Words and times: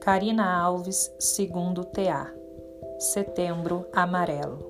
Karina 0.00 0.64
Alves, 0.64 1.14
segundo 1.18 1.84
TA. 1.84 2.32
Setembro 2.98 3.86
Amarelo. 3.92 4.69